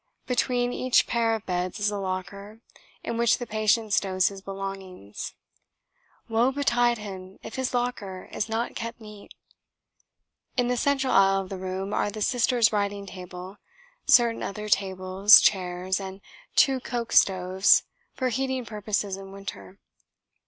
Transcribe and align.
Between 0.25 0.73
each 0.73 1.05
pair 1.05 1.35
of 1.35 1.45
beds 1.45 1.79
is 1.79 1.91
a 1.91 1.97
locker 1.99 2.59
in 3.03 3.17
which 3.17 3.37
the 3.37 3.45
patient 3.45 3.93
stows 3.93 4.29
his 4.29 4.41
belongings. 4.41 5.35
(Woe 6.27 6.51
betide 6.51 6.97
him 6.97 7.37
if 7.43 7.53
his 7.53 7.71
locker 7.71 8.27
is 8.31 8.49
not 8.49 8.73
kept 8.73 8.99
neat!) 8.99 9.35
In 10.57 10.69
the 10.69 10.75
central 10.75 11.13
aisle 11.13 11.43
of 11.43 11.49
the 11.49 11.59
room 11.59 11.93
are 11.93 12.09
the 12.09 12.23
Sister's 12.23 12.73
writing 12.73 13.05
table, 13.05 13.57
certain 14.07 14.41
other 14.41 14.69
tables, 14.69 15.39
chairs, 15.39 15.99
and 15.99 16.21
two 16.55 16.79
coke 16.79 17.11
stoves 17.11 17.83
for 18.15 18.29
heating 18.29 18.65
purposes 18.65 19.17
in 19.17 19.31
winter. 19.31 19.77